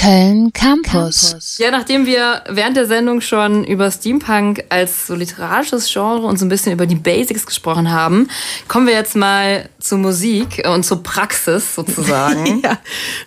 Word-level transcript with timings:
Köln 0.00 0.50
Campus. 0.54 1.58
Ja, 1.58 1.70
nachdem 1.70 2.06
wir 2.06 2.42
während 2.48 2.74
der 2.74 2.86
Sendung 2.86 3.20
schon 3.20 3.64
über 3.64 3.90
Steampunk 3.90 4.64
als 4.70 5.06
so 5.06 5.14
literarisches 5.14 5.92
Genre 5.92 6.26
und 6.26 6.38
so 6.38 6.46
ein 6.46 6.48
bisschen 6.48 6.72
über 6.72 6.86
die 6.86 6.94
Basics 6.94 7.44
gesprochen 7.44 7.90
haben, 7.90 8.28
kommen 8.66 8.86
wir 8.86 8.94
jetzt 8.94 9.14
mal 9.14 9.68
zur 9.78 9.98
Musik 9.98 10.62
und 10.66 10.84
zur 10.84 11.02
Praxis 11.02 11.74
sozusagen. 11.74 12.60
ja, 12.64 12.78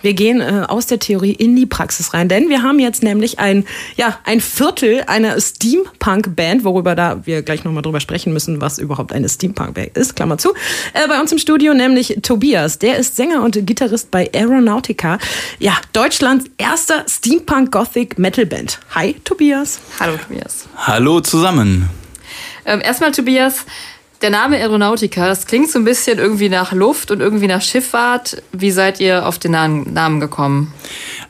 wir 0.01 0.13
gehen 0.13 0.41
äh, 0.41 0.65
aus 0.67 0.88
der 0.88 0.97
Theorie 0.97 1.33
in 1.33 1.55
die 1.55 1.67
Praxis 1.67 2.15
rein, 2.15 2.28
denn 2.28 2.49
wir 2.49 2.64
haben 2.64 2.80
jetzt 2.80 3.04
nämlich 3.04 3.38
ein, 3.38 3.66
ja, 3.96 4.18
ein 4.24 4.42
Viertel 4.42 5.04
einer 5.05 5.40
Steampunk-Band, 5.40 6.64
worüber 6.64 6.96
da 6.96 7.24
wir 7.28 7.44
gleich 7.44 7.64
nochmal 7.64 7.84
drüber 7.84 8.00
sprechen 8.00 8.34
müssen, 8.34 8.62
was 8.62 8.80
überhaupt 8.80 9.14
eine 9.14 9.30
Steampunk-Band 9.30 9.96
ist, 9.96 10.16
Klammer 10.16 10.40
zu, 10.40 10.54
äh, 10.94 11.08
bei 11.08 11.21
uns 11.21 11.32
im 11.32 11.38
Studio, 11.38 11.76
nämlich 11.76 12.18
Tobias. 12.24 12.80
Der 12.80 12.98
ist 12.98 13.16
Sänger 13.16 13.44
und 13.44 13.64
Gitarrist 13.68 14.10
bei 14.10 14.28
Aeronautica. 14.34 15.20
Ja, 15.60 15.74
Deutschlands 15.94 16.46
erster 16.64 17.04
Steampunk 17.09 17.73
Gothic 17.73 18.18
Metal 18.18 18.45
Band. 18.45 18.80
Hi, 18.95 19.16
Tobias. 19.26 19.81
Hallo, 19.99 20.16
Tobias. 20.16 20.66
Hallo 20.77 21.20
zusammen. 21.20 21.89
Ähm, 22.66 22.80
erstmal, 22.80 23.12
Tobias, 23.12 23.66
der 24.22 24.30
Name 24.30 24.55
Aeronautica, 24.55 25.27
das 25.27 25.45
klingt 25.45 25.70
so 25.70 25.77
ein 25.77 25.84
bisschen 25.84 26.20
irgendwie 26.20 26.48
nach 26.48 26.72
Luft 26.72 27.12
und 27.12 27.20
irgendwie 27.20 27.48
nach 27.48 27.62
Schifffahrt. 27.62 28.41
Wie 28.53 28.72
seid 28.72 29.02
ihr 29.02 29.27
auf 29.27 29.39
den 29.39 29.52
Namen 29.52 30.22
gekommen? 30.22 30.73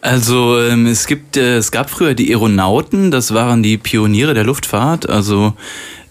Also 0.01 0.59
ähm, 0.59 0.85
es 0.85 1.07
gibt, 1.07 1.35
äh, 1.35 1.57
es 1.57 1.71
gab 1.71 1.89
früher 1.89 2.13
die 2.13 2.29
Aeronauten, 2.29 3.09
das 3.09 3.33
waren 3.33 3.63
die 3.63 3.79
Pioniere 3.79 4.35
der 4.35 4.43
Luftfahrt. 4.43 5.09
Also 5.09 5.53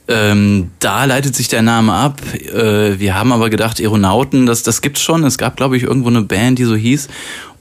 ähm, 0.08 0.72
da 0.80 1.04
leitet 1.04 1.36
sich 1.36 1.46
der 1.46 1.62
Name 1.62 1.92
ab. 1.92 2.20
Äh, 2.34 2.98
wir 2.98 3.14
haben 3.14 3.30
aber 3.30 3.50
gedacht, 3.50 3.78
Aeronauten, 3.78 4.46
das, 4.46 4.64
das 4.64 4.80
gibt's 4.80 5.00
schon. 5.00 5.22
Es 5.22 5.38
gab, 5.38 5.56
glaube 5.56 5.76
ich, 5.76 5.84
irgendwo 5.84 6.08
eine 6.08 6.22
Band, 6.22 6.58
die 6.58 6.64
so 6.64 6.74
hieß. 6.74 7.08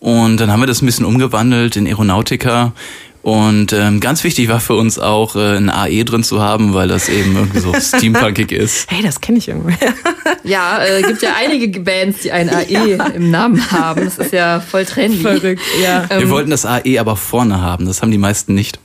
Und 0.02 0.38
dann 0.38 0.52
haben 0.52 0.60
wir 0.60 0.68
das 0.68 0.82
ein 0.82 0.88
bisschen 0.88 1.06
umgewandelt 1.06 1.76
in 1.76 1.86
Aeronautica. 1.86 2.74
Und 3.22 3.72
ähm, 3.72 4.00
ganz 4.00 4.24
wichtig 4.24 4.50
war 4.50 4.60
für 4.60 4.74
uns 4.74 4.98
auch, 4.98 5.36
äh, 5.36 5.56
ein 5.56 5.70
AE 5.70 6.04
drin 6.06 6.24
zu 6.24 6.42
haben, 6.42 6.74
weil 6.74 6.88
das 6.88 7.08
eben 7.08 7.36
irgendwie 7.36 7.60
so 7.60 7.72
steampunkig 7.80 8.52
ist. 8.52 8.90
Hey, 8.90 9.04
das 9.04 9.22
kenne 9.22 9.38
ich 9.38 9.48
irgendwie. 9.48 9.76
ja, 10.44 10.84
äh, 10.84 11.04
gibt 11.04 11.22
ja 11.22 11.36
einige 11.40 11.80
Bands, 11.82 12.22
die 12.22 12.32
ein 12.32 12.50
AE 12.50 12.66
ja. 12.98 13.06
im 13.10 13.30
Namen 13.30 13.72
haben. 13.72 14.06
Das 14.06 14.18
ist 14.18 14.34
ja 14.34 14.60
voll 14.60 14.86
trendy. 14.86 15.20
Verrückt, 15.20 15.62
ja. 15.84 16.10
Wir 16.10 16.18
ähm, 16.18 16.30
wollten 16.32 16.50
das 16.50 16.66
AE 16.66 17.00
aber 17.00 17.16
vorne 17.16 17.62
haben. 17.62 17.86
Das 17.86 18.02
haben 18.02 18.10
die 18.10 18.18
meisten 18.18 18.56
nicht. 18.56 18.80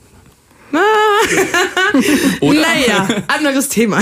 naja, 2.41 3.07
anderes 3.27 3.69
Thema. 3.69 3.99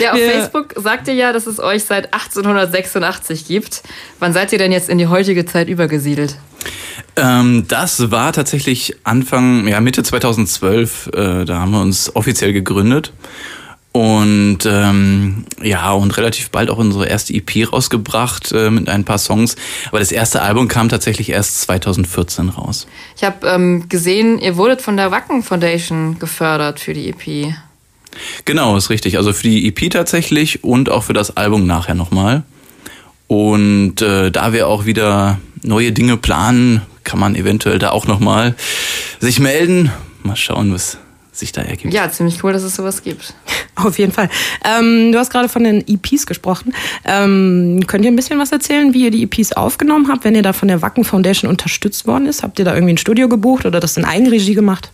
Ja, 0.00 0.12
auf 0.12 0.18
Wir 0.18 0.30
Facebook 0.30 0.74
sagt 0.76 1.08
ihr 1.08 1.14
ja, 1.14 1.32
dass 1.32 1.46
es 1.46 1.60
euch 1.60 1.84
seit 1.84 2.12
1886 2.12 3.46
gibt. 3.46 3.82
Wann 4.18 4.32
seid 4.32 4.52
ihr 4.52 4.58
denn 4.58 4.72
jetzt 4.72 4.88
in 4.88 4.98
die 4.98 5.06
heutige 5.06 5.44
Zeit 5.46 5.68
übergesiedelt? 5.68 6.36
Ähm, 7.16 7.64
das 7.68 8.10
war 8.10 8.32
tatsächlich 8.32 8.96
Anfang, 9.04 9.66
ja, 9.66 9.80
Mitte 9.80 10.02
2012. 10.02 11.10
Äh, 11.14 11.44
da 11.44 11.60
haben 11.60 11.72
wir 11.72 11.80
uns 11.80 12.14
offiziell 12.14 12.52
gegründet. 12.52 13.12
Und 13.92 14.58
ähm, 14.66 15.44
ja, 15.62 15.90
und 15.92 16.16
relativ 16.16 16.50
bald 16.50 16.70
auch 16.70 16.78
unsere 16.78 17.08
erste 17.08 17.34
EP 17.34 17.72
rausgebracht 17.72 18.52
äh, 18.52 18.70
mit 18.70 18.88
ein 18.88 19.04
paar 19.04 19.18
Songs. 19.18 19.56
Aber 19.88 19.98
das 19.98 20.12
erste 20.12 20.42
Album 20.42 20.68
kam 20.68 20.88
tatsächlich 20.88 21.30
erst 21.30 21.62
2014 21.62 22.50
raus. 22.50 22.86
Ich 23.16 23.24
habe 23.24 23.48
ähm, 23.48 23.88
gesehen, 23.88 24.38
ihr 24.38 24.56
wurdet 24.56 24.80
von 24.80 24.96
der 24.96 25.10
Wacken 25.10 25.42
Foundation 25.42 26.20
gefördert 26.20 26.78
für 26.78 26.94
die 26.94 27.08
EP. 27.08 27.52
Genau, 28.44 28.76
ist 28.76 28.90
richtig. 28.90 29.16
Also 29.16 29.32
für 29.32 29.42
die 29.42 29.66
EP 29.66 29.90
tatsächlich 29.90 30.62
und 30.62 30.88
auch 30.88 31.02
für 31.04 31.12
das 31.12 31.36
Album 31.36 31.66
nachher 31.66 31.94
nochmal. 31.94 32.44
Und 33.26 34.02
äh, 34.02 34.30
da 34.30 34.52
wir 34.52 34.68
auch 34.68 34.86
wieder 34.86 35.38
neue 35.62 35.90
Dinge 35.90 36.16
planen, 36.16 36.82
kann 37.02 37.18
man 37.18 37.34
eventuell 37.34 37.78
da 37.80 37.90
auch 37.90 38.06
nochmal 38.06 38.54
sich 39.18 39.40
melden. 39.40 39.90
Mal 40.22 40.36
schauen, 40.36 40.72
was 40.72 40.98
sich 41.40 41.52
da 41.52 41.62
ergibt. 41.62 41.92
Ja, 41.92 42.10
ziemlich 42.10 42.42
cool, 42.44 42.52
dass 42.52 42.62
es 42.62 42.76
sowas 42.76 43.02
gibt. 43.02 43.34
Auf 43.74 43.98
jeden 43.98 44.12
Fall. 44.12 44.28
Ähm, 44.64 45.12
du 45.12 45.18
hast 45.18 45.30
gerade 45.30 45.48
von 45.48 45.64
den 45.64 45.84
EPs 45.86 46.26
gesprochen. 46.26 46.72
Ähm, 47.04 47.82
könnt 47.86 48.04
ihr 48.04 48.10
ein 48.10 48.16
bisschen 48.16 48.38
was 48.38 48.52
erzählen, 48.52 48.94
wie 48.94 49.04
ihr 49.04 49.10
die 49.10 49.22
EPs 49.24 49.52
aufgenommen 49.52 50.08
habt, 50.08 50.24
wenn 50.24 50.34
ihr 50.34 50.42
da 50.42 50.52
von 50.52 50.68
der 50.68 50.82
Wacken 50.82 51.04
Foundation 51.04 51.50
unterstützt 51.50 52.06
worden 52.06 52.26
ist? 52.26 52.42
Habt 52.42 52.58
ihr 52.58 52.64
da 52.64 52.74
irgendwie 52.74 52.94
ein 52.94 52.98
Studio 52.98 53.28
gebucht 53.28 53.66
oder 53.66 53.80
das 53.80 53.96
in 53.96 54.04
Eigenregie 54.04 54.54
gemacht? 54.54 54.90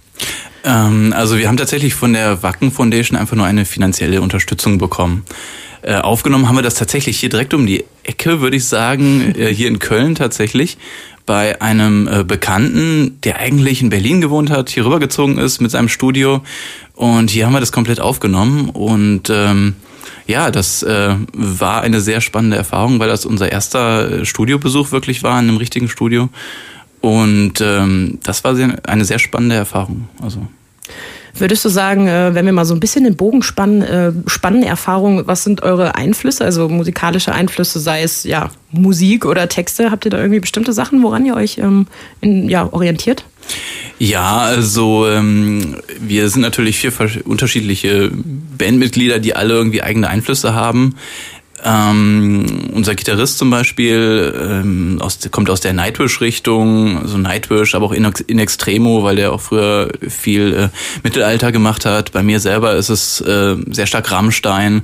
Ähm, 0.64 1.12
also 1.14 1.38
wir 1.38 1.48
haben 1.48 1.56
tatsächlich 1.56 1.94
von 1.94 2.12
der 2.12 2.42
Wacken 2.42 2.70
Foundation 2.72 3.18
einfach 3.18 3.36
nur 3.36 3.46
eine 3.46 3.64
finanzielle 3.64 4.20
Unterstützung 4.20 4.78
bekommen. 4.78 5.24
Äh, 5.82 5.96
aufgenommen 5.96 6.48
haben 6.48 6.56
wir 6.56 6.62
das 6.62 6.74
tatsächlich 6.74 7.20
hier 7.20 7.28
direkt 7.28 7.54
um 7.54 7.66
die 7.66 7.84
Ecke, 8.02 8.40
würde 8.40 8.56
ich 8.56 8.64
sagen, 8.64 9.34
äh, 9.36 9.52
hier 9.54 9.68
in 9.68 9.78
Köln 9.78 10.14
tatsächlich 10.14 10.78
bei 11.26 11.60
einem 11.60 12.08
äh, 12.08 12.24
Bekannten, 12.24 13.20
der 13.22 13.38
eigentlich 13.38 13.82
in 13.82 13.90
Berlin 13.90 14.20
gewohnt 14.20 14.48
hat, 14.48 14.70
hier 14.70 14.86
rübergezogen 14.86 15.38
ist 15.38 15.60
mit 15.60 15.72
seinem 15.72 15.88
Studio. 15.88 16.42
Und 16.94 17.30
hier 17.30 17.46
haben 17.46 17.52
wir 17.52 17.60
das 17.60 17.72
komplett 17.72 18.00
aufgenommen. 18.00 18.70
Und 18.70 19.28
ähm, 19.28 19.74
ja, 20.28 20.50
das 20.50 20.84
äh, 20.84 21.16
war 21.32 21.82
eine 21.82 22.00
sehr 22.00 22.20
spannende 22.20 22.56
Erfahrung, 22.56 23.00
weil 23.00 23.08
das 23.08 23.26
unser 23.26 23.50
erster 23.50 24.20
äh, 24.20 24.24
Studiobesuch 24.24 24.92
wirklich 24.92 25.22
war 25.24 25.38
in 25.40 25.48
einem 25.48 25.58
richtigen 25.58 25.88
Studio. 25.88 26.28
Und 27.00 27.60
ähm, 27.60 28.18
das 28.22 28.44
war 28.44 28.54
sehr, 28.54 28.78
eine 28.88 29.04
sehr 29.04 29.18
spannende 29.18 29.56
Erfahrung. 29.56 30.08
Also 30.22 30.46
Würdest 31.38 31.64
du 31.64 31.68
sagen, 31.68 32.08
äh, 32.08 32.34
wenn 32.34 32.46
wir 32.46 32.52
mal 32.52 32.64
so 32.64 32.74
ein 32.74 32.80
bisschen 32.80 33.04
den 33.04 33.16
Bogen 33.16 33.42
spannen, 33.42 33.82
äh, 33.82 34.12
spannen 34.26 34.62
Erfahrungen, 34.62 35.26
was 35.26 35.44
sind 35.44 35.62
eure 35.62 35.94
Einflüsse, 35.94 36.44
also 36.44 36.68
musikalische 36.68 37.32
Einflüsse, 37.32 37.78
sei 37.80 38.02
es 38.02 38.24
ja 38.24 38.50
Musik 38.72 39.26
oder 39.26 39.48
Texte? 39.48 39.90
Habt 39.90 40.04
ihr 40.04 40.10
da 40.10 40.18
irgendwie 40.18 40.40
bestimmte 40.40 40.72
Sachen, 40.72 41.02
woran 41.02 41.26
ihr 41.26 41.34
euch 41.34 41.58
ähm, 41.58 41.86
in, 42.20 42.48
ja, 42.48 42.72
orientiert? 42.72 43.24
Ja, 43.98 44.38
also 44.38 45.06
ähm, 45.08 45.76
wir 46.00 46.28
sind 46.28 46.42
natürlich 46.42 46.78
vier 46.78 46.92
unterschiedliche 47.24 48.10
Bandmitglieder, 48.12 49.18
die 49.18 49.34
alle 49.34 49.54
irgendwie 49.54 49.82
eigene 49.82 50.08
Einflüsse 50.08 50.54
haben. 50.54 50.96
Ähm, 51.64 52.70
unser 52.74 52.94
Gitarrist 52.94 53.38
zum 53.38 53.50
Beispiel 53.50 54.34
ähm, 54.38 54.98
aus, 55.00 55.18
kommt 55.30 55.48
aus 55.48 55.60
der 55.60 55.72
Nightwish-Richtung, 55.72 56.98
also 56.98 57.16
Nightwish, 57.18 57.74
aber 57.74 57.86
auch 57.86 57.92
in, 57.92 58.10
in 58.26 58.38
Extremo, 58.38 59.02
weil 59.02 59.16
der 59.16 59.32
auch 59.32 59.40
früher 59.40 59.88
viel 60.06 60.54
äh, 60.54 60.68
Mittelalter 61.02 61.52
gemacht 61.52 61.86
hat. 61.86 62.12
Bei 62.12 62.22
mir 62.22 62.40
selber 62.40 62.74
ist 62.74 62.90
es 62.90 63.20
äh, 63.22 63.56
sehr 63.70 63.86
stark 63.86 64.10
Rammstein 64.10 64.82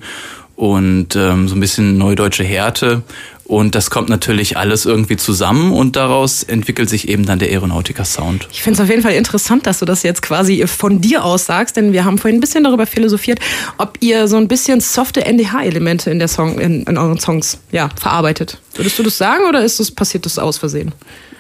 und 0.56 1.16
ähm, 1.16 1.48
so 1.48 1.54
ein 1.54 1.60
bisschen 1.60 1.98
neudeutsche 1.98 2.44
Härte. 2.44 3.02
Und 3.44 3.74
das 3.74 3.90
kommt 3.90 4.08
natürlich 4.08 4.56
alles 4.56 4.86
irgendwie 4.86 5.16
zusammen 5.16 5.72
und 5.72 5.96
daraus 5.96 6.42
entwickelt 6.42 6.88
sich 6.88 7.08
eben 7.08 7.26
dann 7.26 7.38
der 7.38 7.48
Aeronautica 7.48 8.04
Sound. 8.04 8.48
Ich 8.52 8.62
finde 8.62 8.76
es 8.78 8.80
auf 8.80 8.88
jeden 8.88 9.02
Fall 9.02 9.14
interessant, 9.14 9.66
dass 9.66 9.80
du 9.80 9.84
das 9.84 10.02
jetzt 10.04 10.22
quasi 10.22 10.66
von 10.66 11.00
dir 11.00 11.24
aus 11.24 11.46
sagst, 11.46 11.76
denn 11.76 11.92
wir 11.92 12.04
haben 12.04 12.18
vorhin 12.18 12.38
ein 12.38 12.40
bisschen 12.40 12.64
darüber 12.64 12.86
philosophiert, 12.86 13.40
ob 13.78 13.98
ihr 14.00 14.28
so 14.28 14.36
ein 14.36 14.48
bisschen 14.48 14.80
softe 14.80 15.24
NDH-Elemente 15.24 16.10
in, 16.10 16.18
der 16.18 16.28
Song, 16.28 16.58
in, 16.58 16.84
in, 16.84 16.96
euren 16.96 17.18
Songs 17.18 17.58
ja, 17.72 17.90
verarbeitet. 18.00 18.58
Würdest 18.74 18.98
du 18.98 19.02
das 19.02 19.18
sagen 19.18 19.44
oder 19.48 19.64
ist 19.64 19.80
das, 19.80 19.90
passiert 19.90 20.24
das 20.24 20.38
aus 20.38 20.58
Versehen? 20.58 20.92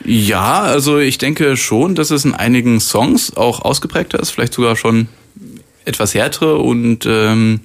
Ja, 0.04 0.60
also 0.62 0.98
ich 0.98 1.18
denke 1.18 1.56
schon, 1.56 1.94
dass 1.94 2.10
es 2.10 2.24
in 2.24 2.34
einigen 2.34 2.80
Songs 2.80 3.36
auch 3.36 3.62
ausgeprägter 3.62 4.18
ist, 4.18 4.30
vielleicht 4.30 4.54
sogar 4.54 4.74
schon 4.74 5.08
etwas 5.84 6.14
härtere 6.14 6.58
und 6.58 7.06
ähm, 7.06 7.60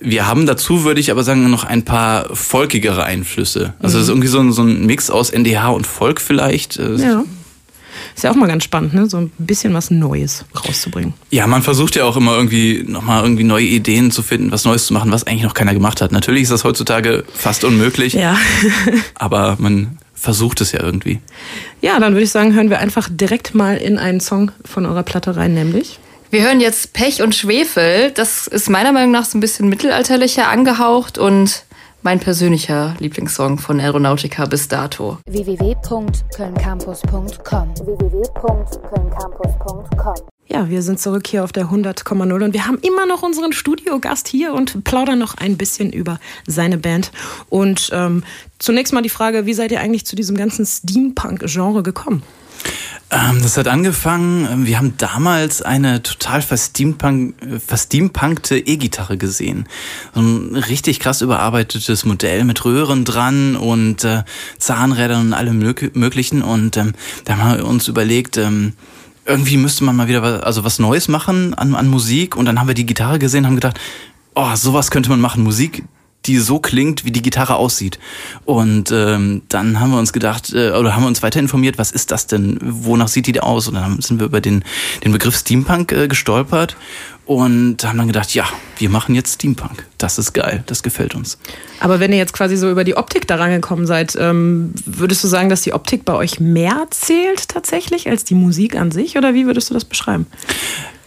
wir 0.00 0.26
haben 0.26 0.46
dazu, 0.46 0.84
würde 0.84 1.00
ich 1.00 1.10
aber 1.10 1.24
sagen, 1.24 1.50
noch 1.50 1.64
ein 1.64 1.84
paar 1.84 2.34
folkigere 2.34 3.04
Einflüsse. 3.04 3.74
Also 3.80 3.96
mhm. 3.96 4.00
es 4.00 4.06
ist 4.06 4.08
irgendwie 4.10 4.28
so 4.28 4.40
ein, 4.40 4.52
so 4.52 4.62
ein 4.62 4.86
Mix 4.86 5.10
aus 5.10 5.30
NDH 5.30 5.70
und 5.70 5.86
Folk 5.86 6.20
vielleicht. 6.20 6.78
Äh, 6.78 6.96
ja. 6.96 7.24
Ist 8.14 8.24
ja 8.24 8.30
auch 8.30 8.36
mal 8.36 8.46
ganz 8.46 8.64
spannend, 8.64 8.94
ne? 8.94 9.08
so 9.08 9.16
ein 9.18 9.32
bisschen 9.38 9.74
was 9.74 9.90
Neues 9.90 10.44
rauszubringen. 10.64 11.14
Ja, 11.30 11.46
man 11.46 11.62
versucht 11.62 11.96
ja 11.96 12.04
auch 12.04 12.16
immer 12.16 12.34
irgendwie 12.34 12.84
nochmal 12.86 13.22
irgendwie 13.22 13.44
neue 13.44 13.64
Ideen 13.64 14.10
zu 14.10 14.22
finden, 14.22 14.50
was 14.50 14.64
Neues 14.64 14.86
zu 14.86 14.94
machen, 14.94 15.10
was 15.10 15.26
eigentlich 15.26 15.42
noch 15.42 15.54
keiner 15.54 15.74
gemacht 15.74 16.00
hat. 16.00 16.12
Natürlich 16.12 16.42
ist 16.42 16.52
das 16.52 16.64
heutzutage 16.64 17.24
fast 17.32 17.64
unmöglich. 17.64 18.14
Ja. 18.14 18.36
aber 19.14 19.56
man 19.58 19.98
versucht 20.14 20.60
es 20.60 20.72
ja 20.72 20.82
irgendwie. 20.82 21.20
Ja, 21.80 22.00
dann 22.00 22.14
würde 22.14 22.24
ich 22.24 22.30
sagen, 22.30 22.54
hören 22.54 22.70
wir 22.70 22.80
einfach 22.80 23.08
direkt 23.10 23.54
mal 23.54 23.76
in 23.76 23.98
einen 23.98 24.20
Song 24.20 24.50
von 24.64 24.86
eurer 24.86 25.04
Platte 25.04 25.36
rein, 25.36 25.54
nämlich. 25.54 26.00
Wir 26.30 26.42
hören 26.42 26.60
jetzt 26.60 26.92
Pech 26.92 27.22
und 27.22 27.34
Schwefel. 27.34 28.10
Das 28.10 28.46
ist 28.46 28.68
meiner 28.68 28.92
Meinung 28.92 29.12
nach 29.12 29.24
so 29.24 29.38
ein 29.38 29.40
bisschen 29.40 29.70
mittelalterlicher 29.70 30.48
angehaucht 30.48 31.16
und 31.16 31.64
mein 32.02 32.20
persönlicher 32.20 32.94
Lieblingssong 32.98 33.56
von 33.58 33.80
Aeronautica 33.80 34.44
bis 34.44 34.68
dato. 34.68 35.16
www.kölncampus.com 35.26 37.74
www.kölncampus.com 37.76 40.14
ja, 40.50 40.70
wir 40.70 40.80
sind 40.80 40.98
zurück 40.98 41.26
hier 41.26 41.44
auf 41.44 41.52
der 41.52 41.66
100,0 41.66 42.42
und 42.42 42.54
wir 42.54 42.66
haben 42.66 42.78
immer 42.78 43.04
noch 43.04 43.22
unseren 43.22 43.52
Studiogast 43.52 44.28
hier 44.28 44.54
und 44.54 44.82
plaudern 44.82 45.18
noch 45.18 45.34
ein 45.36 45.58
bisschen 45.58 45.92
über 45.92 46.18
seine 46.46 46.78
Band. 46.78 47.12
Und 47.50 47.90
ähm, 47.92 48.24
zunächst 48.58 48.94
mal 48.94 49.02
die 49.02 49.10
Frage, 49.10 49.44
wie 49.44 49.52
seid 49.52 49.72
ihr 49.72 49.80
eigentlich 49.80 50.06
zu 50.06 50.16
diesem 50.16 50.38
ganzen 50.38 50.64
Steampunk-Genre 50.64 51.82
gekommen? 51.82 52.22
Ähm, 53.10 53.40
das 53.40 53.56
hat 53.56 53.68
angefangen, 53.68 54.46
ähm, 54.50 54.66
wir 54.66 54.76
haben 54.76 54.94
damals 54.98 55.62
eine 55.62 56.02
total 56.02 56.42
versteampunk, 56.42 57.34
versteampunkte 57.66 58.58
E-Gitarre 58.58 59.16
gesehen. 59.16 59.66
So 60.14 60.20
ein 60.20 60.54
richtig 60.54 61.00
krass 61.00 61.22
überarbeitetes 61.22 62.04
Modell 62.04 62.44
mit 62.44 62.64
Röhren 62.66 63.06
dran 63.06 63.56
und 63.56 64.04
äh, 64.04 64.24
Zahnrädern 64.58 65.28
und 65.28 65.32
allem 65.32 65.58
möglichen. 65.94 66.42
Und 66.42 66.76
ähm, 66.76 66.92
da 67.24 67.38
haben 67.38 67.58
wir 67.58 67.66
uns 67.66 67.88
überlegt, 67.88 68.36
ähm, 68.36 68.74
irgendwie 69.24 69.56
müsste 69.56 69.84
man 69.84 69.96
mal 69.96 70.08
wieder 70.08 70.20
was, 70.20 70.42
also 70.42 70.64
was 70.64 70.78
Neues 70.78 71.08
machen 71.08 71.54
an, 71.54 71.74
an 71.74 71.88
Musik. 71.88 72.36
Und 72.36 72.44
dann 72.44 72.60
haben 72.60 72.68
wir 72.68 72.74
die 72.74 72.86
Gitarre 72.86 73.18
gesehen, 73.18 73.46
haben 73.46 73.54
gedacht, 73.54 73.80
oh, 74.34 74.54
sowas 74.54 74.90
könnte 74.90 75.08
man 75.08 75.20
machen. 75.20 75.42
Musik, 75.42 75.82
die 76.28 76.38
so 76.38 76.58
klingt, 76.58 77.04
wie 77.04 77.10
die 77.10 77.22
Gitarre 77.22 77.56
aussieht. 77.56 77.98
Und 78.44 78.92
ähm, 78.92 79.42
dann 79.48 79.80
haben 79.80 79.90
wir 79.90 79.98
uns 79.98 80.12
gedacht, 80.12 80.52
äh, 80.52 80.70
oder 80.70 80.94
haben 80.94 81.02
wir 81.02 81.08
uns 81.08 81.22
weiter 81.22 81.40
informiert, 81.40 81.78
was 81.78 81.90
ist 81.90 82.10
das 82.10 82.26
denn? 82.26 82.58
Wonach 82.62 83.08
sieht 83.08 83.26
die 83.26 83.40
aus? 83.40 83.66
Und 83.66 83.74
dann 83.74 84.00
sind 84.00 84.20
wir 84.20 84.26
über 84.26 84.40
den, 84.40 84.62
den 85.04 85.12
Begriff 85.12 85.36
Steampunk 85.36 85.92
äh, 85.92 86.06
gestolpert 86.06 86.76
und 87.28 87.84
haben 87.84 87.98
dann 87.98 88.06
gedacht, 88.06 88.34
ja, 88.34 88.44
wir 88.78 88.88
machen 88.88 89.14
jetzt 89.14 89.34
Steampunk. 89.34 89.86
Das 89.98 90.18
ist 90.18 90.32
geil, 90.32 90.64
das 90.66 90.82
gefällt 90.82 91.14
uns. 91.14 91.38
Aber 91.80 92.00
wenn 92.00 92.10
ihr 92.10 92.18
jetzt 92.18 92.32
quasi 92.32 92.56
so 92.56 92.70
über 92.70 92.84
die 92.84 92.96
Optik 92.96 93.26
da 93.26 93.36
rangekommen 93.36 93.86
seid, 93.86 94.16
ähm, 94.18 94.72
würdest 94.86 95.24
du 95.24 95.28
sagen, 95.28 95.48
dass 95.48 95.62
die 95.62 95.74
Optik 95.74 96.04
bei 96.04 96.14
euch 96.14 96.40
mehr 96.40 96.86
zählt 96.90 97.48
tatsächlich 97.48 98.08
als 98.08 98.24
die 98.24 98.34
Musik 98.34 98.76
an 98.76 98.90
sich? 98.90 99.18
Oder 99.18 99.34
wie 99.34 99.46
würdest 99.46 99.68
du 99.68 99.74
das 99.74 99.84
beschreiben? 99.84 100.26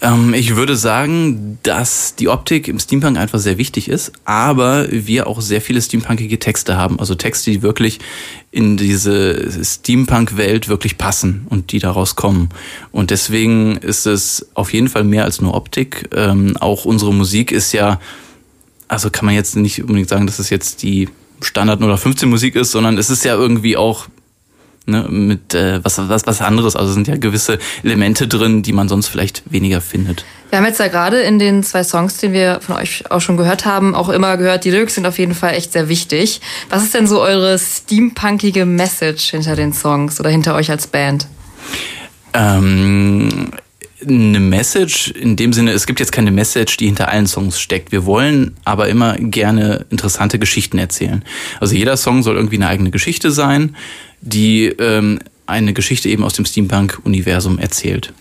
Ähm, 0.01 0.33
ich 0.33 0.55
würde 0.55 0.75
sagen, 0.75 1.59
dass 1.63 2.15
die 2.15 2.27
Optik 2.27 2.67
im 2.67 2.79
Steampunk 2.79 3.17
einfach 3.17 3.39
sehr 3.39 3.57
wichtig 3.57 3.87
ist, 3.87 4.11
aber 4.25 4.87
wir 4.89 5.27
auch 5.27 5.41
sehr 5.41 5.61
viele 5.61 5.81
steampunkige 5.81 6.39
Texte 6.39 6.75
haben. 6.75 6.99
Also 6.99 7.15
Texte, 7.15 7.51
die 7.51 7.61
wirklich 7.61 7.99
in 8.49 8.77
diese 8.77 9.63
Steampunk-Welt 9.63 10.67
wirklich 10.67 10.97
passen 10.97 11.45
und 11.49 11.71
die 11.71 11.79
daraus 11.79 12.15
kommen. 12.15 12.49
Und 12.91 13.11
deswegen 13.11 13.77
ist 13.77 14.07
es 14.07 14.47
auf 14.55 14.73
jeden 14.73 14.89
Fall 14.89 15.03
mehr 15.03 15.23
als 15.23 15.39
nur 15.39 15.53
Optik. 15.53 16.09
Ähm, 16.13 16.57
auch 16.57 16.85
unsere 16.85 17.13
Musik 17.13 17.51
ist 17.51 17.71
ja, 17.71 17.99
also 18.87 19.11
kann 19.11 19.25
man 19.25 19.35
jetzt 19.35 19.55
nicht 19.55 19.81
unbedingt 19.81 20.09
sagen, 20.09 20.25
dass 20.25 20.39
es 20.39 20.49
jetzt 20.49 20.81
die 20.81 21.09
Standard 21.41 21.79
015 21.79 22.29
Musik 22.29 22.55
ist, 22.55 22.71
sondern 22.71 22.97
es 22.97 23.09
ist 23.09 23.23
ja 23.23 23.35
irgendwie 23.35 23.77
auch 23.77 24.07
ne, 24.85 25.05
mit 25.09 25.53
äh, 25.53 25.83
was, 25.83 25.97
was, 25.97 26.25
was 26.25 26.41
anderes. 26.41 26.75
Also 26.75 26.93
sind 26.93 27.07
ja 27.07 27.17
gewisse 27.17 27.59
Elemente 27.83 28.27
drin, 28.27 28.63
die 28.63 28.73
man 28.73 28.89
sonst 28.89 29.07
vielleicht 29.07 29.43
weniger 29.51 29.81
findet. 29.81 30.25
Wir 30.49 30.57
haben 30.57 30.65
jetzt 30.65 30.79
ja 30.79 30.89
gerade 30.89 31.21
in 31.21 31.39
den 31.39 31.63
zwei 31.63 31.83
Songs, 31.83 32.17
den 32.17 32.33
wir 32.33 32.59
von 32.59 32.75
euch 32.75 33.09
auch 33.09 33.21
schon 33.21 33.37
gehört 33.37 33.65
haben, 33.65 33.95
auch 33.95 34.09
immer 34.09 34.35
gehört, 34.35 34.65
die 34.65 34.71
Lyrics 34.71 34.95
sind 34.95 35.05
auf 35.05 35.17
jeden 35.17 35.33
Fall 35.33 35.53
echt 35.53 35.71
sehr 35.71 35.87
wichtig. 35.87 36.41
Was 36.69 36.83
ist 36.83 36.93
denn 36.93 37.07
so 37.07 37.21
eure 37.21 37.57
steampunkige 37.57 38.65
Message 38.65 39.31
hinter 39.31 39.55
den 39.55 39.71
Songs 39.71 40.19
oder 40.19 40.29
hinter 40.29 40.55
euch 40.55 40.69
als 40.69 40.87
Band? 40.87 41.27
Ähm, 42.33 43.51
eine 44.05 44.39
Message 44.39 45.11
in 45.11 45.35
dem 45.35 45.53
Sinne, 45.53 45.71
es 45.71 45.85
gibt 45.85 45.99
jetzt 45.99 46.11
keine 46.11 46.31
Message, 46.31 46.75
die 46.77 46.87
hinter 46.87 47.07
allen 47.07 47.27
Songs 47.27 47.59
steckt. 47.59 47.93
Wir 47.93 48.05
wollen 48.05 48.55
aber 48.65 48.89
immer 48.89 49.15
gerne 49.17 49.85
interessante 49.89 50.39
Geschichten 50.39 50.77
erzählen. 50.77 51.23
Also 51.59 51.75
jeder 51.75 51.95
Song 51.95 52.23
soll 52.23 52.35
irgendwie 52.35 52.57
eine 52.57 52.67
eigene 52.67 52.91
Geschichte 52.91 53.31
sein 53.31 53.75
die 54.21 54.67
ähm, 54.67 55.19
eine 55.45 55.73
Geschichte 55.73 56.09
eben 56.09 56.23
aus 56.23 56.33
dem 56.33 56.45
Steampunk-Universum 56.45 57.59
erzählt. 57.59 58.13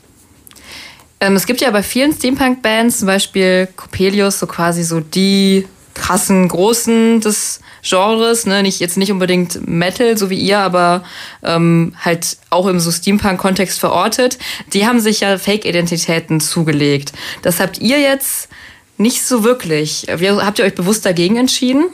Ähm, 1.20 1.36
es 1.36 1.46
gibt 1.46 1.60
ja 1.60 1.70
bei 1.70 1.82
vielen 1.82 2.12
Steampunk-Bands, 2.12 3.00
zum 3.00 3.06
Beispiel 3.06 3.68
Coppelius, 3.76 4.38
so 4.38 4.46
quasi 4.46 4.82
so 4.82 5.00
die 5.00 5.66
krassen 5.94 6.48
Großen 6.48 7.20
des 7.20 7.60
Genres, 7.82 8.46
ne? 8.46 8.62
nicht 8.62 8.80
jetzt 8.80 8.96
nicht 8.96 9.12
unbedingt 9.12 9.66
Metal, 9.68 10.16
so 10.16 10.30
wie 10.30 10.38
ihr, 10.38 10.58
aber 10.58 11.04
ähm, 11.42 11.94
halt 11.98 12.38
auch 12.48 12.66
im 12.66 12.80
so 12.80 12.90
Steampunk-Kontext 12.90 13.78
verortet. 13.78 14.38
Die 14.72 14.86
haben 14.86 15.00
sich 15.00 15.20
ja 15.20 15.36
Fake-Identitäten 15.36 16.40
zugelegt. 16.40 17.12
Das 17.42 17.60
habt 17.60 17.78
ihr 17.78 18.00
jetzt 18.00 18.48
nicht 18.96 19.22
so 19.22 19.44
wirklich. 19.44 20.06
Wie, 20.16 20.30
habt 20.30 20.58
ihr 20.58 20.64
euch 20.64 20.74
bewusst 20.74 21.04
dagegen 21.04 21.36
entschieden? 21.36 21.86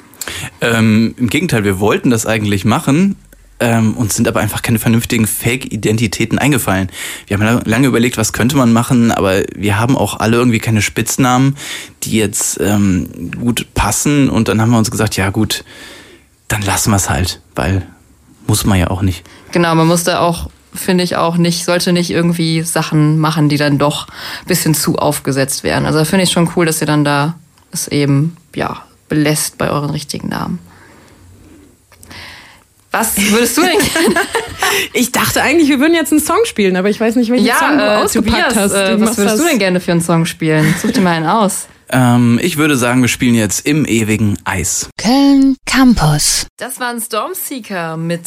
Ähm, 0.61 1.15
Im 1.19 1.29
Gegenteil, 1.29 1.65
wir 1.65 1.79
wollten 1.79 2.11
das 2.11 2.27
eigentlich 2.27 2.65
machen, 2.65 3.17
ähm, 3.59 3.95
uns 3.97 4.15
sind 4.15 4.29
aber 4.29 4.41
einfach 4.41 4.63
keine 4.63 4.79
vernünftigen 4.79 5.27
Fake-Identitäten 5.27 6.39
eingefallen. 6.39 6.91
Wir 7.27 7.39
haben 7.39 7.63
lange 7.65 7.87
überlegt, 7.87 8.17
was 8.17 8.33
könnte 8.33 8.57
man 8.57 8.73
machen, 8.73 9.13
aber 9.13 9.43
wir 9.55 9.79
haben 9.79 9.97
auch 9.97 10.21
alle 10.21 10.37
irgendwie 10.37 10.59
keine 10.59 10.83
Spitznamen, 10.83 11.57
die 12.03 12.17
jetzt 12.19 12.61
ähm, 12.61 13.33
gut 13.41 13.67
passen. 13.75 14.29
Und 14.29 14.49
dann 14.49 14.61
haben 14.61 14.71
wir 14.71 14.79
uns 14.79 14.91
gesagt, 14.91 15.17
ja 15.17 15.31
gut, 15.31 15.65
dann 16.49 16.63
lassen 16.63 16.91
wir 16.91 16.97
es 16.97 17.09
halt, 17.09 17.41
weil 17.55 17.87
muss 18.47 18.65
man 18.65 18.79
ja 18.79 18.91
auch 18.91 19.03
nicht. 19.03 19.25
Genau, 19.53 19.75
man 19.75 19.87
musste 19.87 20.21
auch 20.21 20.51
finde 20.77 21.05
ich 21.05 21.17
auch 21.17 21.39
nicht, 21.39 21.65
sollte 21.65 21.95
nicht 21.95 22.11
irgendwie 22.11 22.63
Sachen 22.63 23.19
machen, 23.19 23.49
die 23.49 23.57
dann 23.57 23.79
doch 23.79 24.09
ein 24.09 24.47
bisschen 24.47 24.75
zu 24.75 24.97
aufgesetzt 24.97 25.65
werden. 25.65 25.87
Also 25.87 26.05
finde 26.05 26.25
ich 26.25 26.31
schon 26.33 26.51
cool, 26.55 26.67
dass 26.67 26.83
ihr 26.83 26.87
dann 26.87 27.03
da 27.03 27.37
es 27.73 27.89
eben, 27.89 28.37
ja, 28.55 28.83
belässt 29.09 29.59
bei 29.59 29.71
euren 29.71 29.91
richtigen 29.91 30.29
Namen. 30.29 30.59
Was 32.91 33.17
würdest 33.31 33.57
du 33.59 33.63
denn 33.63 33.79
gerne? 33.79 34.21
ich 34.93 35.13
dachte 35.13 35.43
eigentlich, 35.43 35.69
wir 35.69 35.81
würden 35.81 35.95
jetzt 35.95 36.13
einen 36.13 36.21
Song 36.21 36.45
spielen, 36.45 36.77
aber 36.77 36.89
ich 36.89 37.01
weiß 37.01 37.17
nicht, 37.17 37.31
welchen 37.31 37.47
ja, 37.47 37.59
Song 37.59 37.79
du 37.79 37.85
äh, 37.85 37.89
ausgepackt 37.89 38.49
Tobias, 38.51 38.57
hast. 38.57 38.73
Äh, 38.73 39.01
was 39.01 39.19
würdest 39.19 39.39
du 39.41 39.45
denn 39.45 39.59
gerne 39.59 39.81
für 39.81 39.93
einen 39.93 40.01
Song 40.01 40.25
spielen? 40.27 40.75
Such 40.81 40.93
dir 40.93 41.01
mal 41.01 41.13
einen 41.13 41.27
aus. 41.27 41.67
Ähm, 41.89 42.41
ich 42.43 42.57
würde 42.57 42.77
sagen, 42.77 43.01
wir 43.01 43.09
spielen 43.09 43.35
jetzt 43.35 43.67
im 43.67 43.85
ewigen 43.85 44.39
Eis. 44.45 44.89
Köln 44.99 45.57
Campus. 45.67 46.47
Das 46.57 46.81
war 46.81 46.89
ein 46.89 47.01
Stormseeker 47.01 47.97
mit 47.97 48.23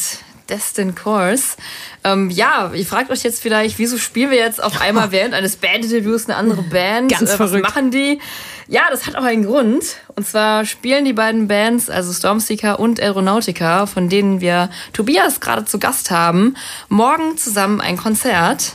Destin 0.49 0.95
Course. 0.95 1.57
Ähm, 2.03 2.29
ja, 2.29 2.71
ihr 2.73 2.85
fragt 2.85 3.11
euch 3.11 3.23
jetzt 3.23 3.41
vielleicht, 3.41 3.77
wieso 3.77 3.97
spielen 3.97 4.31
wir 4.31 4.37
jetzt 4.37 4.61
auf 4.61 4.81
einmal 4.81 5.11
während 5.11 5.33
eines 5.33 5.57
Bandinterviews 5.57 6.27
eine 6.27 6.37
andere 6.37 6.63
Band? 6.63 7.11
Ganz 7.11 7.23
äh, 7.23 7.39
was 7.39 7.49
verrückt. 7.49 7.63
machen 7.63 7.91
die? 7.91 8.19
Ja, 8.67 8.83
das 8.91 9.07
hat 9.07 9.15
auch 9.15 9.23
einen 9.23 9.43
Grund. 9.43 9.83
Und 10.15 10.27
zwar 10.27 10.65
spielen 10.65 11.05
die 11.05 11.13
beiden 11.13 11.47
Bands, 11.47 11.89
also 11.89 12.13
Stormseeker 12.13 12.79
und 12.79 12.99
Aeronautica, 12.99 13.85
von 13.85 14.09
denen 14.09 14.41
wir 14.41 14.69
Tobias 14.93 15.39
gerade 15.39 15.65
zu 15.65 15.79
Gast 15.79 16.11
haben, 16.11 16.55
morgen 16.87 17.37
zusammen 17.37 17.81
ein 17.81 17.97
Konzert. 17.97 18.73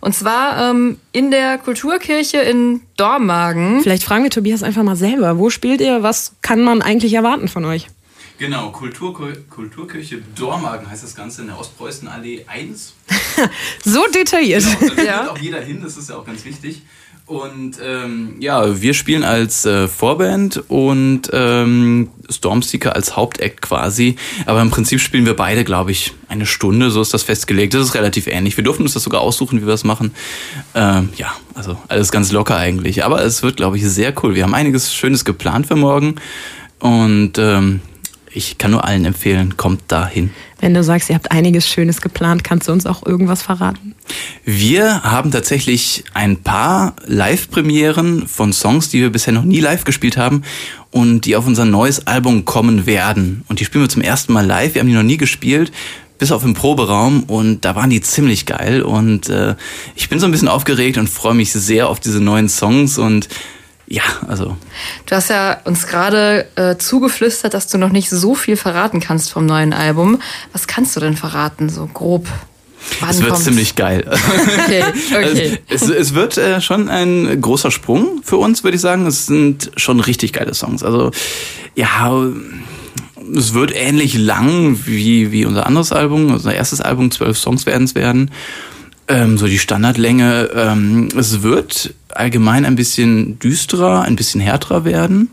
Und 0.00 0.14
zwar 0.14 0.70
ähm, 0.70 0.98
in 1.12 1.30
der 1.30 1.58
Kulturkirche 1.58 2.38
in 2.38 2.82
Dormagen. 2.96 3.80
Vielleicht 3.82 4.04
fragen 4.04 4.24
wir 4.24 4.30
Tobias 4.30 4.62
einfach 4.62 4.82
mal 4.82 4.96
selber. 4.96 5.38
Wo 5.38 5.50
spielt 5.50 5.80
ihr? 5.80 6.02
Was 6.02 6.32
kann 6.42 6.62
man 6.62 6.82
eigentlich 6.82 7.14
erwarten 7.14 7.48
von 7.48 7.64
euch? 7.64 7.88
Genau, 8.38 8.70
Kultur, 8.70 9.32
Kulturkirche 9.50 10.22
Dormagen 10.36 10.88
heißt 10.88 11.02
das 11.02 11.16
Ganze 11.16 11.40
in 11.42 11.48
der 11.48 11.58
Ostpreußenallee 11.58 12.44
1. 12.46 12.94
so 13.84 14.04
detailliert. 14.14 14.64
Genau, 14.78 14.94
da 14.94 15.02
ja. 15.02 15.30
auch 15.32 15.38
jeder 15.38 15.60
hin, 15.60 15.80
das 15.82 15.96
ist 15.96 16.08
ja 16.08 16.16
auch 16.16 16.24
ganz 16.24 16.44
wichtig. 16.44 16.82
Und 17.26 17.78
ähm, 17.84 18.36
ja, 18.38 18.80
wir 18.80 18.94
spielen 18.94 19.22
als 19.22 19.66
äh, 19.66 19.86
Vorband 19.86 20.62
und 20.68 21.28
ähm, 21.32 22.08
Stormseeker 22.30 22.94
als 22.94 23.16
Hauptakt 23.16 23.60
quasi. 23.60 24.16
Aber 24.46 24.62
im 24.62 24.70
Prinzip 24.70 25.00
spielen 25.00 25.26
wir 25.26 25.34
beide, 25.34 25.62
glaube 25.62 25.90
ich, 25.90 26.14
eine 26.28 26.46
Stunde, 26.46 26.90
so 26.90 27.02
ist 27.02 27.12
das 27.12 27.24
festgelegt. 27.24 27.74
Das 27.74 27.82
ist 27.82 27.94
relativ 27.94 28.28
ähnlich. 28.28 28.56
Wir 28.56 28.64
durften 28.64 28.84
uns 28.84 28.94
das 28.94 29.02
sogar 29.02 29.20
aussuchen, 29.20 29.58
wie 29.58 29.66
wir 29.66 29.72
das 29.72 29.84
machen. 29.84 30.14
Ähm, 30.74 31.10
ja, 31.16 31.34
also 31.54 31.76
alles 31.88 32.12
ganz 32.12 32.32
locker 32.32 32.56
eigentlich. 32.56 33.04
Aber 33.04 33.22
es 33.22 33.42
wird, 33.42 33.56
glaube 33.56 33.76
ich, 33.76 33.84
sehr 33.84 34.14
cool. 34.22 34.34
Wir 34.34 34.44
haben 34.44 34.54
einiges 34.54 34.94
Schönes 34.94 35.26
geplant 35.26 35.66
für 35.66 35.76
morgen. 35.76 36.14
Und 36.78 37.36
ähm, 37.36 37.80
ich 38.32 38.58
kann 38.58 38.70
nur 38.70 38.84
allen 38.84 39.04
empfehlen, 39.04 39.56
kommt 39.56 39.82
dahin. 39.88 40.30
Wenn 40.60 40.74
du 40.74 40.82
sagst, 40.82 41.08
ihr 41.08 41.14
habt 41.14 41.30
einiges 41.30 41.68
Schönes 41.68 42.00
geplant, 42.00 42.44
kannst 42.44 42.68
du 42.68 42.72
uns 42.72 42.86
auch 42.86 43.06
irgendwas 43.06 43.42
verraten? 43.42 43.94
Wir 44.44 45.02
haben 45.02 45.30
tatsächlich 45.30 46.04
ein 46.14 46.38
paar 46.38 46.96
Live-Premieren 47.06 48.26
von 48.26 48.52
Songs, 48.52 48.88
die 48.88 49.00
wir 49.00 49.10
bisher 49.10 49.32
noch 49.32 49.44
nie 49.44 49.60
live 49.60 49.84
gespielt 49.84 50.16
haben 50.16 50.42
und 50.90 51.22
die 51.22 51.36
auf 51.36 51.46
unser 51.46 51.64
neues 51.64 52.06
Album 52.06 52.44
kommen 52.44 52.86
werden. 52.86 53.44
Und 53.48 53.60
die 53.60 53.64
spielen 53.64 53.84
wir 53.84 53.88
zum 53.88 54.02
ersten 54.02 54.32
Mal 54.32 54.46
live. 54.46 54.74
Wir 54.74 54.80
haben 54.80 54.88
die 54.88 54.94
noch 54.94 55.02
nie 55.02 55.16
gespielt 55.16 55.72
bis 56.18 56.32
auf 56.32 56.44
im 56.44 56.54
Proberaum 56.54 57.22
und 57.24 57.64
da 57.64 57.76
waren 57.76 57.90
die 57.90 58.00
ziemlich 58.00 58.44
geil 58.44 58.82
und 58.82 59.28
äh, 59.28 59.54
ich 59.94 60.08
bin 60.08 60.18
so 60.18 60.26
ein 60.26 60.32
bisschen 60.32 60.48
aufgeregt 60.48 60.98
und 60.98 61.08
freue 61.08 61.34
mich 61.34 61.52
sehr 61.52 61.88
auf 61.88 62.00
diese 62.00 62.20
neuen 62.20 62.48
Songs 62.48 62.98
und 62.98 63.28
ja, 63.90 64.02
also. 64.26 64.56
Du 65.06 65.14
hast 65.14 65.30
ja 65.30 65.60
uns 65.64 65.86
gerade 65.86 66.46
äh, 66.56 66.76
zugeflüstert, 66.76 67.54
dass 67.54 67.68
du 67.68 67.78
noch 67.78 67.90
nicht 67.90 68.10
so 68.10 68.34
viel 68.34 68.56
verraten 68.56 69.00
kannst 69.00 69.30
vom 69.30 69.46
neuen 69.46 69.72
Album. 69.72 70.20
Was 70.52 70.66
kannst 70.66 70.94
du 70.94 71.00
denn 71.00 71.16
verraten, 71.16 71.70
so 71.70 71.86
grob? 71.86 72.26
Wann 73.00 73.10
es 73.10 73.18
wird 73.20 73.30
kommt's? 73.30 73.44
ziemlich 73.44 73.76
geil. 73.76 74.04
Okay, 74.64 74.84
okay. 75.10 75.58
Es, 75.68 75.88
es, 75.88 76.12
wird 76.12 76.36
äh, 76.36 76.60
schon 76.60 76.90
ein 76.90 77.40
großer 77.40 77.70
Sprung 77.70 78.20
für 78.22 78.36
uns, 78.36 78.62
würde 78.62 78.76
ich 78.76 78.82
sagen. 78.82 79.06
Es 79.06 79.24
sind 79.26 79.70
schon 79.76 80.00
richtig 80.00 80.34
geile 80.34 80.52
Songs. 80.52 80.82
Also, 80.82 81.10
ja, 81.74 82.26
es 83.34 83.54
wird 83.54 83.74
ähnlich 83.74 84.18
lang 84.18 84.78
wie, 84.84 85.32
wie 85.32 85.46
unser 85.46 85.66
anderes 85.66 85.92
Album, 85.92 86.32
unser 86.32 86.54
erstes 86.54 86.82
Album, 86.82 87.10
zwölf 87.10 87.38
Songs 87.38 87.64
werden 87.64 87.84
es 87.84 87.94
werden. 87.94 88.30
Ähm, 89.08 89.38
so 89.38 89.46
die 89.46 89.58
Standardlänge. 89.58 90.50
Ähm, 90.54 91.08
es 91.16 91.42
wird 91.42 91.94
allgemein 92.10 92.64
ein 92.64 92.76
bisschen 92.76 93.38
düsterer, 93.38 94.02
ein 94.02 94.16
bisschen 94.16 94.40
härterer 94.40 94.84
werden. 94.84 95.30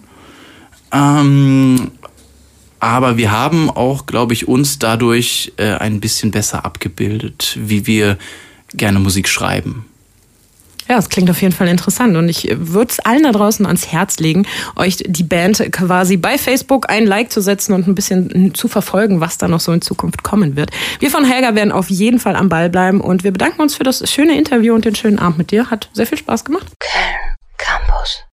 Ähm, 0.91 1.91
aber 2.79 3.17
wir 3.17 3.31
haben 3.31 3.69
auch, 3.69 4.05
glaube 4.05 4.33
ich, 4.33 4.47
uns 4.47 4.79
dadurch 4.79 5.53
äh, 5.57 5.73
ein 5.73 5.99
bisschen 5.99 6.31
besser 6.31 6.65
abgebildet, 6.65 7.57
wie 7.59 7.85
wir 7.87 8.17
gerne 8.73 8.99
Musik 8.99 9.27
schreiben. 9.27 9.85
Ja, 10.87 10.97
es 10.97 11.09
klingt 11.09 11.29
auf 11.29 11.41
jeden 11.41 11.53
Fall 11.53 11.67
interessant 11.67 12.15
und 12.15 12.29
ich 12.29 12.47
würde 12.53 12.91
es 12.91 12.99
allen 12.99 13.23
da 13.23 13.31
draußen 13.31 13.65
ans 13.65 13.87
Herz 13.91 14.19
legen, 14.19 14.45
euch 14.75 14.97
die 14.97 15.23
Band 15.23 15.57
quasi 15.71 16.17
bei 16.17 16.37
Facebook 16.37 16.89
ein 16.89 17.07
Like 17.07 17.31
zu 17.31 17.41
setzen 17.41 17.73
und 17.73 17.87
ein 17.87 17.95
bisschen 17.95 18.53
zu 18.53 18.67
verfolgen, 18.67 19.19
was 19.19 19.37
da 19.37 19.47
noch 19.47 19.59
so 19.59 19.71
in 19.71 19.81
Zukunft 19.81 20.23
kommen 20.23 20.55
wird. 20.55 20.69
Wir 20.99 21.09
von 21.09 21.25
Helga 21.25 21.55
werden 21.55 21.71
auf 21.71 21.89
jeden 21.89 22.19
Fall 22.19 22.35
am 22.35 22.49
Ball 22.49 22.69
bleiben 22.69 23.01
und 23.01 23.23
wir 23.23 23.31
bedanken 23.31 23.61
uns 23.61 23.75
für 23.75 23.83
das 23.83 24.09
schöne 24.11 24.37
Interview 24.37 24.75
und 24.75 24.85
den 24.85 24.95
schönen 24.95 25.17
Abend 25.17 25.39
mit 25.39 25.51
dir. 25.51 25.71
Hat 25.71 25.89
sehr 25.93 26.05
viel 26.05 26.17
Spaß 26.19 26.45
gemacht. 26.45 26.67